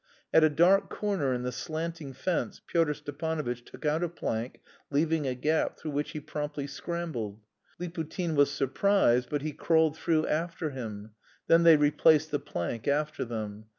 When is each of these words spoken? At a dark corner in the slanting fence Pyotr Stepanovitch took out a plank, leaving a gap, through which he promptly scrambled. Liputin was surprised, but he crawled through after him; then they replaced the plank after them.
At 0.33 0.43
a 0.43 0.49
dark 0.49 0.89
corner 0.89 1.31
in 1.31 1.43
the 1.43 1.51
slanting 1.51 2.13
fence 2.13 2.59
Pyotr 2.65 2.95
Stepanovitch 2.95 3.63
took 3.65 3.85
out 3.85 4.01
a 4.03 4.09
plank, 4.09 4.59
leaving 4.89 5.27
a 5.27 5.35
gap, 5.35 5.77
through 5.77 5.91
which 5.91 6.09
he 6.13 6.19
promptly 6.19 6.65
scrambled. 6.65 7.39
Liputin 7.79 8.33
was 8.33 8.49
surprised, 8.49 9.29
but 9.29 9.43
he 9.43 9.51
crawled 9.51 9.95
through 9.95 10.25
after 10.25 10.71
him; 10.71 11.11
then 11.45 11.61
they 11.61 11.77
replaced 11.77 12.31
the 12.31 12.39
plank 12.39 12.87
after 12.87 13.23
them. 13.23 13.65